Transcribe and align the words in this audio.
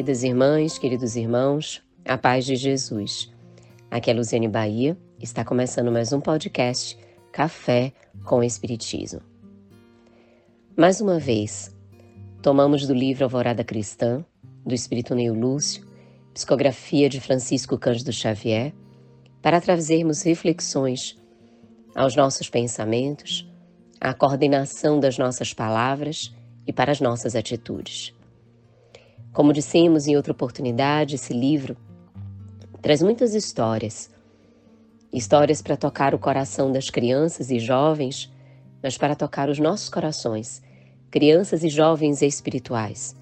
Queridas 0.00 0.22
irmãs, 0.22 0.78
queridos 0.78 1.14
irmãos, 1.14 1.82
a 2.06 2.16
paz 2.16 2.46
de 2.46 2.56
Jesus. 2.56 3.30
Aqui 3.90 4.10
é 4.10 4.14
Luziane 4.14 4.48
Bahia, 4.48 4.96
está 5.20 5.44
começando 5.44 5.92
mais 5.92 6.10
um 6.10 6.22
podcast 6.22 6.98
Café 7.30 7.92
com 8.24 8.42
Espiritismo. 8.42 9.20
Mais 10.74 11.02
uma 11.02 11.18
vez, 11.18 11.76
tomamos 12.40 12.86
do 12.86 12.94
livro 12.94 13.24
Alvorada 13.24 13.62
Cristã, 13.62 14.24
do 14.64 14.72
Espírito 14.72 15.14
Neil 15.14 15.34
Lúcio, 15.34 15.86
psicografia 16.32 17.06
de 17.06 17.20
Francisco 17.20 17.76
Cândido 17.76 18.10
Xavier, 18.10 18.72
para 19.42 19.60
trazermos 19.60 20.22
reflexões 20.22 21.20
aos 21.94 22.16
nossos 22.16 22.48
pensamentos, 22.48 23.46
à 24.00 24.14
coordenação 24.14 24.98
das 24.98 25.18
nossas 25.18 25.52
palavras 25.52 26.34
e 26.66 26.72
para 26.72 26.90
as 26.90 27.02
nossas 27.02 27.36
atitudes. 27.36 28.14
Como 29.32 29.52
dissemos 29.52 30.08
em 30.08 30.16
outra 30.16 30.32
oportunidade, 30.32 31.14
esse 31.14 31.32
livro 31.32 31.76
traz 32.82 33.00
muitas 33.00 33.34
histórias. 33.34 34.10
Histórias 35.12 35.62
para 35.62 35.76
tocar 35.76 36.14
o 36.14 36.18
coração 36.18 36.72
das 36.72 36.90
crianças 36.90 37.50
e 37.50 37.58
jovens, 37.58 38.32
mas 38.82 38.98
para 38.98 39.14
tocar 39.14 39.48
os 39.48 39.58
nossos 39.58 39.88
corações, 39.88 40.62
crianças 41.10 41.62
e 41.62 41.68
jovens 41.68 42.22
espirituais. 42.22 43.14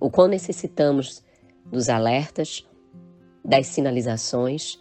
O 0.00 0.10
quão 0.10 0.26
necessitamos 0.26 1.22
dos 1.66 1.88
alertas, 1.88 2.66
das 3.44 3.66
sinalizações, 3.66 4.78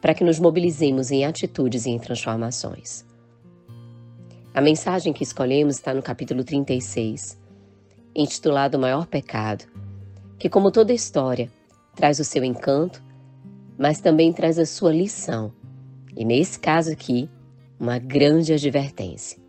para 0.00 0.14
que 0.14 0.24
nos 0.24 0.38
mobilizemos 0.38 1.10
em 1.10 1.24
atitudes 1.24 1.86
e 1.86 1.90
em 1.90 1.98
transformações. 1.98 3.06
A 4.52 4.60
mensagem 4.60 5.12
que 5.12 5.22
escolhemos 5.22 5.76
está 5.76 5.94
no 5.94 6.02
capítulo 6.02 6.44
36, 6.44 7.40
intitulado 8.14 8.78
Maior 8.78 9.06
Pecado, 9.06 9.64
que, 10.38 10.48
como 10.48 10.70
toda 10.70 10.92
história, 10.92 11.50
traz 11.94 12.18
o 12.18 12.24
seu 12.24 12.44
encanto, 12.44 13.02
mas 13.78 14.00
também 14.00 14.32
traz 14.32 14.58
a 14.58 14.66
sua 14.66 14.92
lição, 14.92 15.52
e 16.16 16.24
nesse 16.24 16.58
caso 16.58 16.92
aqui, 16.92 17.28
uma 17.78 17.98
grande 17.98 18.52
advertência. 18.52 19.40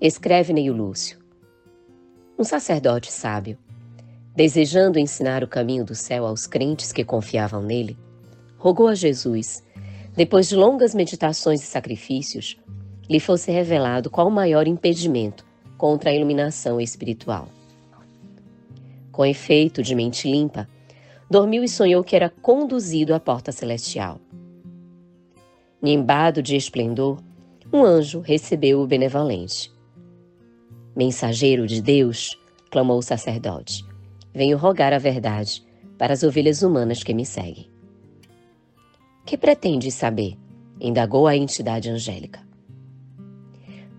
Escreve 0.00 0.52
Neio 0.52 0.74
Lúcio. 0.74 1.18
Um 2.38 2.44
sacerdote 2.44 3.12
sábio, 3.12 3.56
desejando 4.34 4.98
ensinar 4.98 5.44
o 5.44 5.48
caminho 5.48 5.84
do 5.84 5.94
céu 5.94 6.26
aos 6.26 6.46
crentes 6.46 6.92
que 6.92 7.04
confiavam 7.04 7.62
nele, 7.62 7.96
rogou 8.58 8.88
a 8.88 8.94
Jesus, 8.94 9.62
depois 10.16 10.48
de 10.48 10.56
longas 10.56 10.94
meditações 10.94 11.62
e 11.62 11.66
sacrifícios, 11.66 12.60
lhe 13.08 13.20
fosse 13.20 13.52
revelado 13.52 14.10
qual 14.10 14.26
o 14.28 14.32
maior 14.32 14.66
impedimento 14.66 15.44
contra 15.84 16.08
a 16.08 16.14
iluminação 16.14 16.80
espiritual. 16.80 17.46
Com 19.12 19.22
efeito 19.22 19.82
de 19.82 19.94
mente 19.94 20.26
limpa, 20.26 20.66
dormiu 21.30 21.62
e 21.62 21.68
sonhou 21.68 22.02
que 22.02 22.16
era 22.16 22.30
conduzido 22.30 23.12
à 23.12 23.20
porta 23.20 23.52
celestial. 23.52 24.18
Nimbado 25.82 26.42
de 26.42 26.56
esplendor, 26.56 27.22
um 27.70 27.84
anjo 27.84 28.20
recebeu 28.20 28.80
o 28.80 28.86
benevolente. 28.86 29.70
Mensageiro 30.96 31.66
de 31.66 31.82
Deus, 31.82 32.34
clamou 32.70 32.96
o 32.96 33.02
sacerdote, 33.02 33.84
venho 34.32 34.56
rogar 34.56 34.94
a 34.94 34.98
verdade 34.98 35.62
para 35.98 36.14
as 36.14 36.22
ovelhas 36.22 36.62
humanas 36.62 37.02
que 37.02 37.12
me 37.12 37.26
seguem. 37.26 37.70
Que 39.26 39.36
pretende 39.36 39.90
saber? 39.90 40.38
indagou 40.80 41.26
a 41.26 41.36
entidade 41.36 41.90
angélica. 41.90 42.40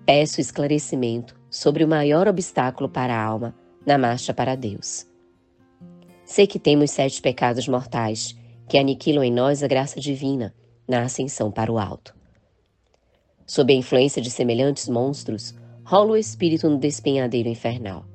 Peço 0.04 0.42
esclarecimento 0.42 1.35
sobre 1.50 1.84
o 1.84 1.88
maior 1.88 2.28
obstáculo 2.28 2.90
para 2.90 3.16
a 3.16 3.24
alma 3.24 3.56
na 3.86 3.98
marcha 3.98 4.34
para 4.34 4.56
Deus. 4.56 5.06
Sei 6.24 6.48
que 6.48 6.60
temos 6.60 6.92
sete 6.92 7.22
pecados 7.22 7.68
mortais 7.68 8.36
que 8.68 8.78
aniquilam 8.78 9.24
em 9.24 9.32
nós 9.32 9.62
a 9.64 9.68
graça 9.68 10.00
divina 10.00 10.54
na 10.88 11.04
ascensão 11.04 11.52
para 11.52 11.72
o 11.72 11.78
alto. 11.78 12.16
Sob 13.46 13.72
a 13.72 13.76
influência 13.76 14.22
de 14.22 14.32
semelhantes 14.32 14.90
monstros, 14.90 15.54
rola 15.84 16.14
o 16.14 16.18
espírito 16.18 16.68
no 16.68 16.80
despenhadeiro 16.80 17.48
infernal. 17.48 18.06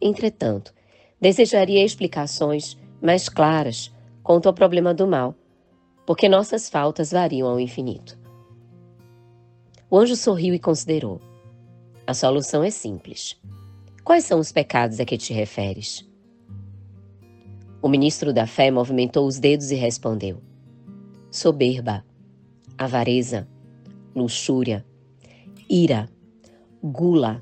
Entretanto, 0.00 0.72
desejaria 1.20 1.84
explicações 1.84 2.78
mais 3.02 3.28
claras 3.28 3.92
quanto 4.22 4.46
ao 4.46 4.54
problema 4.54 4.94
do 4.94 5.06
mal, 5.06 5.34
porque 6.06 6.28
nossas 6.28 6.68
faltas 6.68 7.10
variam 7.10 7.48
ao 7.48 7.58
infinito. 7.58 8.18
O 9.90 9.98
anjo 9.98 10.14
sorriu 10.14 10.54
e 10.54 10.58
considerou. 10.58 11.20
A 12.10 12.14
solução 12.14 12.64
é 12.64 12.70
simples. 12.72 13.40
Quais 14.02 14.24
são 14.24 14.40
os 14.40 14.50
pecados 14.50 14.98
a 14.98 15.04
que 15.04 15.16
te 15.16 15.32
referes? 15.32 16.04
O 17.80 17.88
ministro 17.88 18.32
da 18.32 18.48
fé 18.48 18.68
movimentou 18.68 19.28
os 19.28 19.38
dedos 19.38 19.70
e 19.70 19.76
respondeu: 19.76 20.42
soberba, 21.30 22.04
avareza, 22.76 23.46
luxúria, 24.12 24.84
ira, 25.68 26.08
gula, 26.82 27.40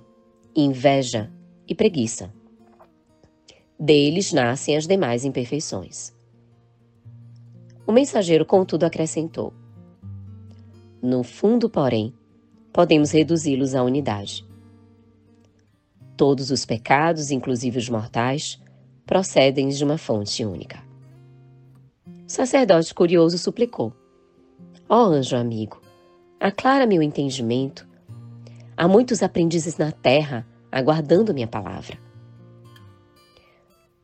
inveja 0.54 1.32
e 1.66 1.74
preguiça. 1.74 2.30
Deles 3.80 4.34
nascem 4.34 4.76
as 4.76 4.86
demais 4.86 5.24
imperfeições. 5.24 6.12
O 7.86 7.92
mensageiro, 7.92 8.44
contudo, 8.44 8.84
acrescentou: 8.84 9.54
No 11.00 11.22
fundo, 11.22 11.70
porém, 11.70 12.12
podemos 12.70 13.12
reduzi-los 13.12 13.74
à 13.74 13.82
unidade. 13.82 14.46
Todos 16.18 16.50
os 16.50 16.66
pecados, 16.66 17.30
inclusive 17.30 17.78
os 17.78 17.88
mortais, 17.88 18.60
procedem 19.06 19.68
de 19.68 19.84
uma 19.84 19.96
fonte 19.96 20.44
única. 20.44 20.82
O 22.04 22.28
sacerdote 22.28 22.92
curioso 22.92 23.38
suplicou: 23.38 23.92
Ó 24.88 25.04
oh, 25.04 25.12
anjo 25.12 25.36
amigo, 25.36 25.80
aclara 26.40 26.88
meu 26.88 27.00
entendimento. 27.00 27.86
Há 28.76 28.88
muitos 28.88 29.22
aprendizes 29.22 29.76
na 29.76 29.92
terra 29.92 30.44
aguardando 30.72 31.32
minha 31.32 31.46
palavra. 31.46 31.96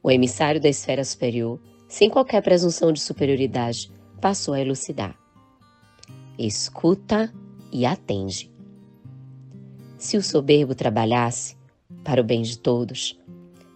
O 0.01 0.09
emissário 0.09 0.61
da 0.61 0.69
esfera 0.69 1.05
superior, 1.05 1.61
sem 1.89 2.09
qualquer 2.09 2.45
presunção 2.45 2.93
de 2.93 3.01
superioridade, 3.01 3.91
passou 4.21 4.55
a 4.55 4.61
elucidar. 4.61 5.19
Escuta 6.39 7.35
e 7.73 7.85
atende. 7.85 8.53
Se 9.99 10.17
o 10.17 10.23
soberbo 10.23 10.77
trabalhasse 10.77 11.57
para 12.03 12.21
o 12.21 12.25
bem 12.25 12.43
de 12.43 12.59
todos, 12.59 13.19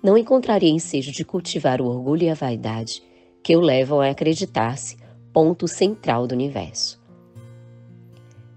não 0.03 0.17
encontraria 0.17 0.71
ensejo 0.71 1.12
de 1.12 1.25
cultivar 1.25 1.81
o 1.81 1.87
orgulho 1.87 2.25
e 2.25 2.31
a 2.31 2.34
vaidade 2.34 3.03
que 3.43 3.56
o 3.56 3.61
levam 3.61 4.01
a 4.01 4.11
acreditar-se 4.11 4.97
ponto 5.33 5.69
central 5.69 6.27
do 6.27 6.33
universo. 6.33 7.01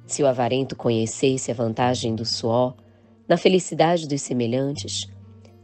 Se 0.05 0.23
o 0.23 0.27
avarento 0.27 0.75
conhecesse 0.75 1.51
a 1.51 1.53
vantagem 1.53 2.15
do 2.15 2.25
suor 2.25 2.75
na 3.27 3.37
felicidade 3.37 4.07
dos 4.07 4.21
semelhantes, 4.21 5.07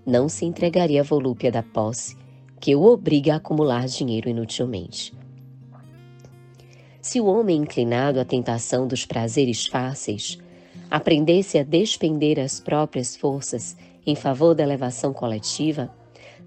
não 0.06 0.30
se 0.30 0.46
entregaria 0.46 1.02
à 1.02 1.04
volúpia 1.04 1.52
da 1.52 1.62
posse 1.62 2.16
que 2.60 2.76
o 2.76 2.84
obriga 2.84 3.34
a 3.34 3.38
acumular 3.38 3.86
dinheiro 3.88 4.30
inutilmente. 4.30 5.14
Se 7.02 7.20
o 7.20 7.26
homem 7.26 7.58
inclinado 7.58 8.20
à 8.20 8.26
tentação 8.26 8.88
dos 8.88 9.06
prazeres 9.06 9.66
fáceis 9.66 10.38
aprendesse 10.90 11.58
a 11.58 11.64
despender 11.64 12.40
as 12.40 12.60
próprias 12.60 13.16
forças 13.16 13.76
em 14.06 14.16
favor 14.16 14.56
da 14.56 14.64
elevação 14.64 15.14
coletiva, 15.14 15.94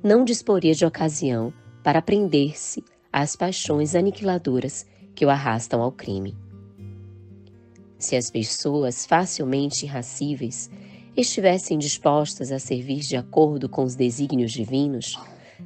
não 0.03 0.25
disporia 0.25 0.75
de 0.75 0.85
ocasião 0.85 1.53
para 1.85 2.01
prender-se 2.01 2.83
às 3.13 3.37
paixões 3.37 3.95
aniquiladoras 3.95 4.87
que 5.15 5.27
o 5.27 5.31
arrastam 5.31 5.83
ao 5.83 5.93
crime. 5.93 6.37
Se 7.99 8.17
as 8.17 8.31
pessoas 8.31 9.05
facilmente 9.05 9.85
irracíveis 9.85 10.71
estivessem 11.15 11.79
dispostas 11.79 12.51
a 12.51 12.59
servir 12.59 13.01
de 13.01 13.17
acordo 13.17 13.69
com 13.69 13.85
os 13.85 13.95
desígnios 13.95 14.53
divinos, 14.53 15.19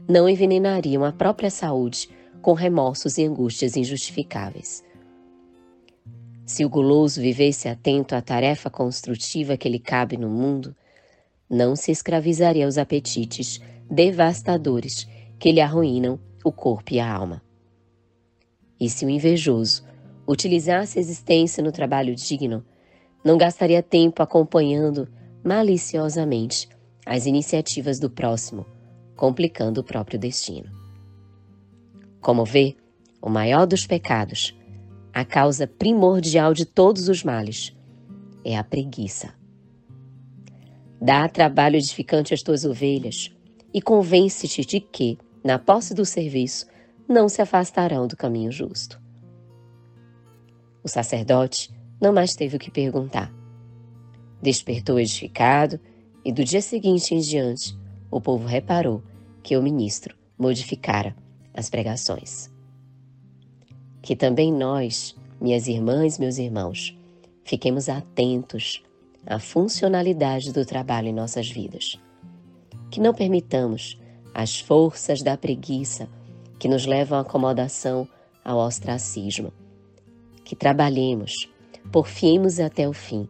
não 0.09 0.29
envenenariam 0.29 1.05
a 1.05 1.13
própria 1.13 1.51
saúde 1.51 2.09
com 2.43 2.53
remorsos 2.53 3.19
e 3.19 3.25
angústias 3.25 3.77
injustificáveis. 3.77 4.83
Se 6.47 6.65
o 6.65 6.69
guloso 6.69 7.21
vivesse 7.21 7.69
atento 7.69 8.15
à 8.15 8.21
tarefa 8.21 8.69
construtiva 8.69 9.57
que 9.57 9.69
lhe 9.69 9.79
cabe 9.79 10.17
no 10.17 10.29
mundo, 10.29 10.77
não 11.49 11.75
se 11.75 11.91
escravizaria 11.91 12.67
aos 12.67 12.77
apetites 12.77 13.61
devastadores 13.91 15.09
que 15.39 15.53
lhe 15.53 15.61
arruinam 15.61 16.19
o 16.45 16.53
corpo 16.53 16.93
e 16.93 17.01
a 17.01 17.11
alma. 17.11 17.43
E 18.79 18.91
se 18.91 19.07
o 19.07 19.11
invejoso 19.11 19.85
utilizasse 20.27 20.99
a 20.99 21.01
existência 21.01 21.63
no 21.63 21.73
trabalho 21.73 22.15
digno, 22.15 22.65
não 23.25 23.39
gastaria 23.39 23.83
tempo 23.83 24.23
acompanhando 24.23 25.09
maliciosamente 25.43 26.69
as 27.07 27.25
iniciativas 27.25 27.99
do 27.99 28.11
próximo, 28.11 28.67
complicando 29.17 29.81
o 29.81 29.85
próprio 29.85 30.19
destino. 30.19 30.71
Como 32.21 32.45
vê, 32.45 32.77
o 33.21 33.31
maior 33.31 33.67
dos 33.67 33.87
pecados 33.87 34.55
a 35.15 35.25
causa 35.25 35.65
primordial 35.65 36.53
de 36.53 36.65
todos 36.67 37.09
os 37.09 37.23
males 37.23 37.73
é 38.45 38.59
a 38.59 38.65
preguiça. 38.65 39.33
Dá 41.01 41.29
trabalho 41.29 41.77
edificante 41.77 42.35
às 42.35 42.43
tuas 42.43 42.65
ovelhas 42.65 43.31
e 43.73 43.81
convence-te 43.81 44.65
de 44.65 44.81
que, 44.81 45.17
na 45.45 45.57
posse 45.57 45.95
do 45.95 46.05
serviço, 46.05 46.67
não 47.09 47.29
se 47.29 47.41
afastarão 47.41 48.09
do 48.09 48.17
caminho 48.17 48.51
justo. 48.51 49.01
O 50.83 50.89
sacerdote 50.89 51.73
não 52.01 52.13
mais 52.13 52.35
teve 52.35 52.57
o 52.57 52.59
que 52.59 52.71
perguntar. 52.71 53.33
Despertou 54.43 54.99
edificado 54.99 55.79
e 56.25 56.33
do 56.33 56.43
dia 56.43 56.61
seguinte 56.61 57.15
em 57.15 57.21
diante 57.21 57.79
o 58.11 58.21
povo 58.21 58.49
reparou 58.49 59.01
que 59.45 59.57
o 59.57 59.63
ministro 59.63 60.17
modificara 60.37 61.15
as 61.55 61.71
pregações. 61.71 62.54
Que 64.05 64.15
também 64.15 64.53
nós, 64.53 65.17
minhas 65.41 65.67
irmãs, 65.67 66.19
meus 66.19 66.37
irmãos, 66.37 66.95
fiquemos 67.43 67.89
atentos 67.89 68.85
à 69.25 69.39
funcionalidade 69.39 70.53
do 70.53 70.63
trabalho 70.63 71.09
em 71.09 71.13
nossas 71.15 71.49
vidas. 71.49 71.99
Que 72.91 73.01
não 73.01 73.15
permitamos 73.15 73.99
as 74.35 74.61
forças 74.61 75.23
da 75.23 75.39
preguiça 75.39 76.07
que 76.59 76.69
nos 76.69 76.85
levam 76.85 77.17
à 77.17 77.23
acomodação 77.23 78.07
ao 78.45 78.59
ostracismo. 78.59 79.51
Que 80.45 80.55
trabalhemos, 80.55 81.49
porfiemos 81.91 82.61
até 82.61 82.87
o 82.87 82.93
fim, 82.93 83.27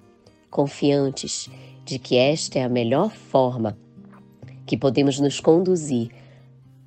confiantes 0.51 1.49
de 1.85 2.01
que 2.01 2.17
esta 2.17 2.59
é 2.59 2.65
a 2.65 2.69
melhor 2.69 3.13
forma 3.13 3.79
que 4.67 4.77
podemos 4.77 5.21
nos 5.21 5.39
conduzir 5.39 6.11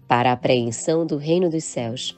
para 0.09 0.31
a 0.31 0.33
apreensão 0.33 1.05
do 1.05 1.15
reino 1.15 1.49
dos 1.49 1.63
céus 1.63 2.17